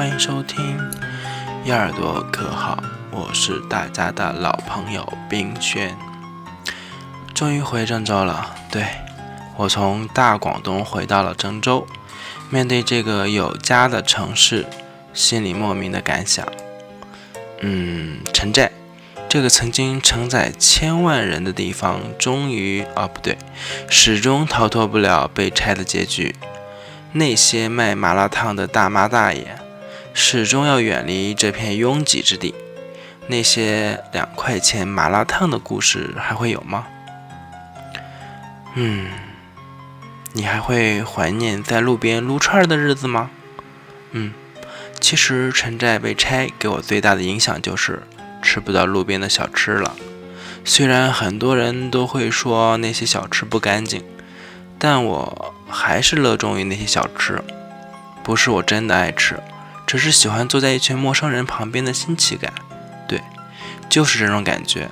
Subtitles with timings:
[0.00, 0.78] 欢迎收听
[1.62, 5.94] 一耳朵可好，我是大家的老朋友冰轩。
[7.34, 8.82] 终于回郑州了，对
[9.58, 11.86] 我从大广东回到了郑州，
[12.48, 14.64] 面对这个有家的城市，
[15.12, 16.48] 心里莫名的感想，
[17.60, 18.72] 嗯，城寨
[19.28, 23.36] 这个曾经承载千万人的地方，终于啊不对，
[23.90, 26.34] 始终逃脱不了被拆的结局。
[27.12, 29.59] 那些卖麻辣烫的大妈大爷，
[30.12, 32.54] 始终要远离这片拥挤之地。
[33.28, 36.86] 那些两块钱麻辣烫的故事还会有吗？
[38.74, 39.08] 嗯，
[40.32, 43.30] 你还会怀念在路边撸串的日子吗？
[44.12, 44.32] 嗯，
[45.00, 48.02] 其实城寨被拆给我最大的影响就是
[48.42, 49.94] 吃不到路边的小吃了。
[50.64, 54.02] 虽然很多人都会说那些小吃不干净。
[54.82, 57.44] 但我还是乐衷于那些小吃，
[58.24, 59.38] 不是我真的爱吃，
[59.90, 62.52] 只是喜欢坐在一群陌生人旁边的新奇感。
[63.08, 63.20] 对，
[63.88, 64.88] 就是这种感觉，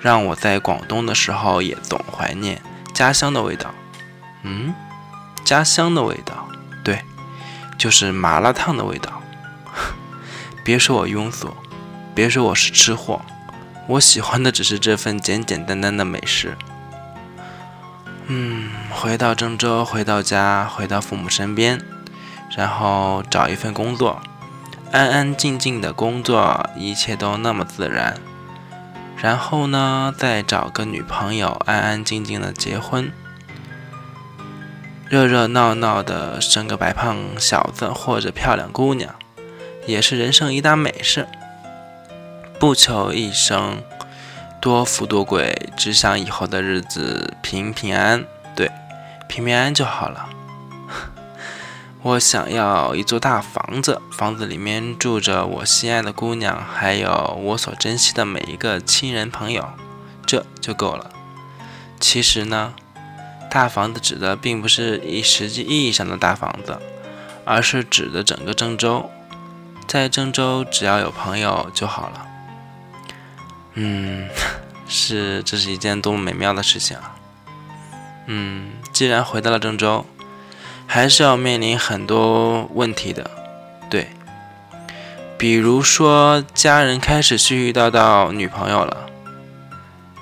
[0.00, 2.62] 让我在广东的时候也总怀念
[2.94, 3.74] 家乡的味道。
[4.42, 4.72] 嗯，
[5.44, 6.48] 家乡的味道，
[6.82, 7.04] 对，
[7.76, 9.20] 就是麻辣烫的味道。
[10.64, 11.54] 别说我庸俗，
[12.14, 13.20] 别说我是吃货，
[13.88, 16.56] 我喜欢的只是这份简简单单的美食。
[18.28, 21.78] 嗯，回到郑州，回到家，回到父母身边，
[22.56, 24.18] 然后找一份工作，
[24.92, 28.16] 安安静静的工作，一切都那么自然。
[29.16, 33.12] 然后呢，再找个女朋友，安安静静的结婚，
[35.08, 39.14] 热热闹闹的生个白胖小子或者漂亮姑娘，
[39.86, 41.28] 也是人生一大美事。
[42.58, 43.82] 不求一生。
[44.60, 48.24] 多福多贵，只想以后的日子平平安安。
[48.54, 48.70] 对，
[49.26, 50.28] 平平安安就好了。
[52.02, 59.68] 我想要一座大房子，房子里面住着我心爱的姑娘，还有我所珍惜的每一个亲人朋友，
[60.24, 61.10] 这就够了。
[62.00, 62.72] 其实呢，
[63.50, 66.78] 大房子指的并不是以实际意义上的大房子，
[67.44, 69.10] 而是指的整个郑州，
[69.86, 72.26] 在郑州只要有朋友就好了。
[73.74, 74.26] 嗯，
[74.88, 77.16] 是，这是一件多么美妙的事情啊！
[78.24, 80.06] 嗯，既然回到了郑州，
[80.92, 83.30] 还是要面临很多问题的，
[83.88, 84.08] 对，
[85.38, 89.06] 比如说家人开始絮絮叨叨女朋友了。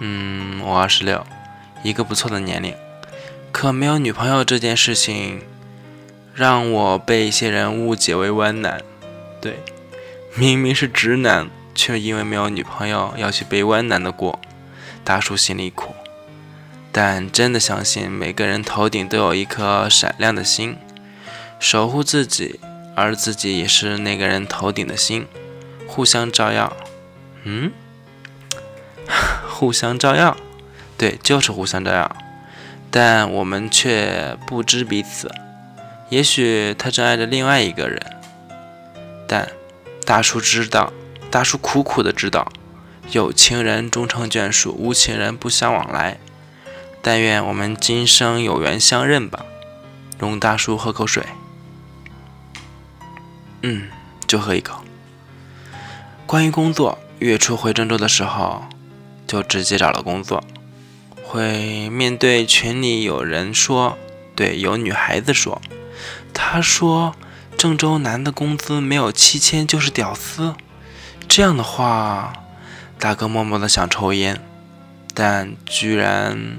[0.01, 1.27] 嗯，我二十六，
[1.83, 2.75] 一个不错的年龄，
[3.51, 5.41] 可没有女朋友这件事情，
[6.34, 8.83] 让我被一些人误解为弯男，
[9.41, 9.61] 对，
[10.34, 11.49] 明明是直男。
[11.75, 14.39] 却因为没有女朋友要去背弯男的锅，
[15.05, 15.95] 大叔心里苦，
[17.00, 20.76] 但真的相信每个人头顶都有一颗闪亮的心，
[21.60, 22.59] 守护自己，
[22.97, 25.28] 而自己也是那个人头顶的心，
[25.86, 26.76] 互相照耀。
[27.44, 27.70] 嗯，
[29.48, 30.36] 互相照耀，
[30.97, 32.16] 对，就是互相照耀，
[32.91, 35.30] 但我们却不知彼此。
[36.09, 38.03] 也许他正爱着另外一个人，
[39.28, 39.48] 但
[40.04, 40.92] 大叔知道。
[41.30, 42.50] 大叔苦苦的知道，
[43.12, 46.19] 有情人终成眷属，无情人不相往来。
[47.03, 49.44] 但愿我们今生有缘相认吧。
[50.19, 51.25] 龙大叔喝口水。
[53.62, 53.88] 嗯，
[54.26, 54.84] 就喝一口。
[56.26, 58.64] 关于工作，月初回郑州的时候，
[59.26, 60.44] 就直接找了工作。
[61.22, 63.97] 会面对群里有人说，
[64.34, 65.60] 对，有女孩子说，
[66.32, 67.15] 她说
[67.56, 70.54] 郑州男的工资没有七千就是屌丝。
[71.28, 72.32] 这样的话，
[72.98, 74.41] 大哥默默的想抽烟，
[75.12, 76.59] 但居然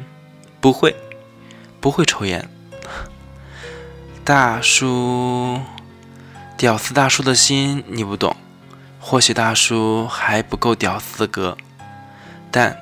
[0.61, 0.95] 不会，
[1.79, 2.49] 不会抽烟。
[4.23, 5.59] 大叔，
[6.57, 8.35] 屌丝大叔的心你不懂，
[8.99, 11.57] 或许大叔还不够屌丝哥。
[12.51, 12.77] 但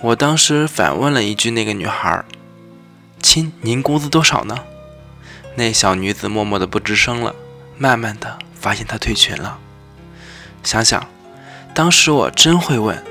[0.00, 2.24] 我当时反问了一句那个女孩
[3.22, 4.58] ：“亲，您工资多少呢？”
[5.56, 7.34] 那小女子默默的不吱声了，
[7.76, 9.58] 慢慢的发现她退群了。
[10.62, 11.06] 想想，
[11.74, 13.02] 当时我真会问，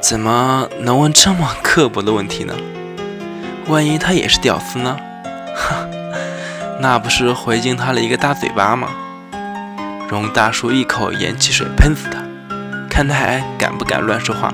[0.00, 2.54] 怎么能问这么刻薄的问题呢？
[3.68, 4.96] 万一他也是屌丝呢？
[5.54, 5.86] 哈，
[6.80, 8.88] 那不是回敬他了一个大嘴巴吗？
[10.08, 12.18] 容大叔一口盐汽水喷死他，
[12.90, 14.52] 看他还敢不敢乱说话。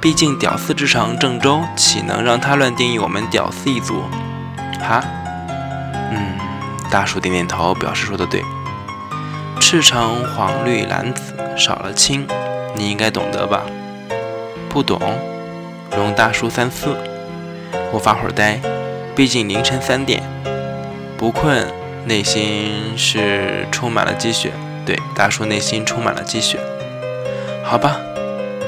[0.00, 4.04] 毕竟屌丝之城郑州，岂能让他乱定义我们屌丝一族？
[4.80, 5.02] 哈，
[6.12, 6.38] 嗯，
[6.90, 8.42] 大叔点点头，表示说的对。
[9.58, 12.26] 赤橙黄绿蓝紫少了青，
[12.74, 13.62] 你应该懂得吧？
[14.68, 15.00] 不懂，
[15.96, 16.94] 容大叔三思。
[17.94, 18.60] 我发会儿呆，
[19.14, 20.20] 毕竟凌晨三点，
[21.16, 21.64] 不困
[22.06, 24.52] 内心是充满了积雪。
[24.84, 26.58] 对，大叔内心充满了积雪。
[27.64, 28.00] 好吧，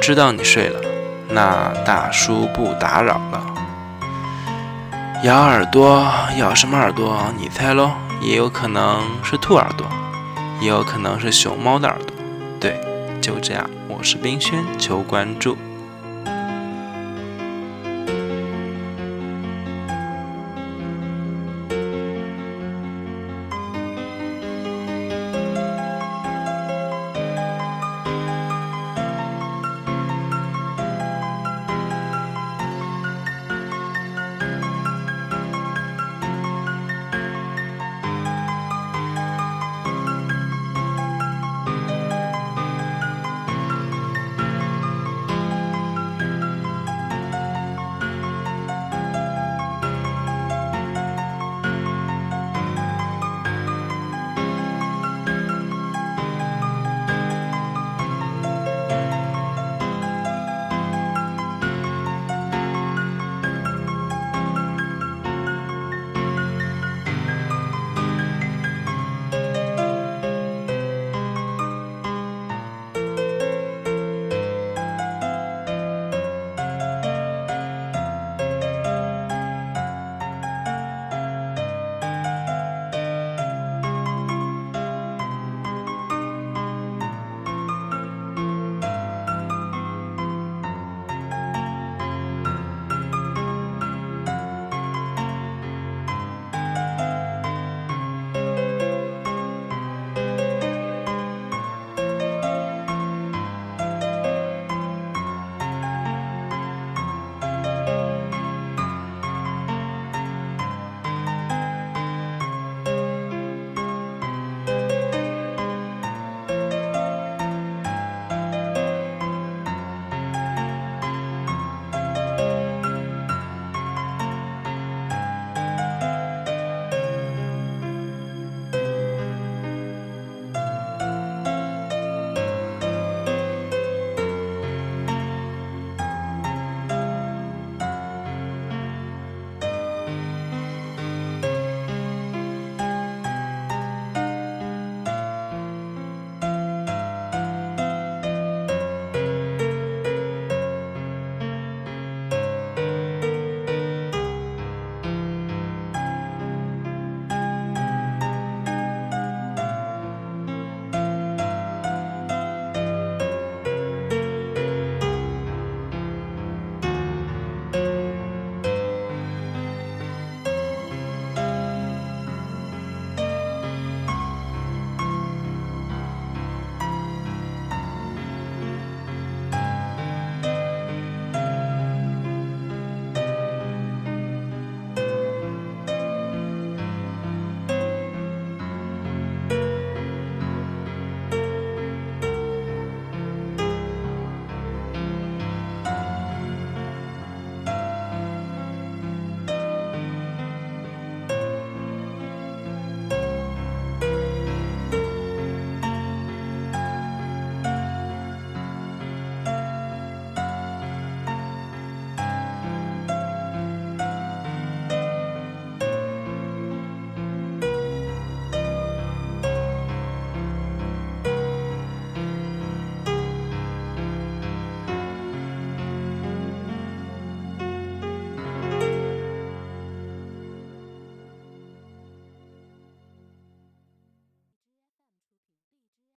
[0.00, 0.80] 知道你睡了，
[1.28, 3.42] 那大叔不打扰了。
[5.24, 6.06] 咬耳朵，
[6.38, 7.20] 咬什么耳朵？
[7.36, 7.90] 你猜喽。
[8.22, 9.86] 也有可能是兔耳朵，
[10.60, 12.16] 也有可能是熊猫的耳朵。
[12.60, 12.80] 对，
[13.20, 13.68] 就这样。
[13.88, 15.58] 我是冰轩，求关注。